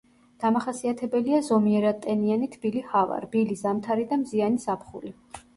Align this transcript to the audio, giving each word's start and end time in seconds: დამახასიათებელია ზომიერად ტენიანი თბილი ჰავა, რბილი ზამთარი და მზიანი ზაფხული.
დამახასიათებელია 0.43 1.41
ზომიერად 1.49 2.01
ტენიანი 2.07 2.49
თბილი 2.55 2.83
ჰავა, 2.95 3.21
რბილი 3.27 3.61
ზამთარი 3.63 4.11
და 4.15 4.21
მზიანი 4.23 4.65
ზაფხული. 4.65 5.17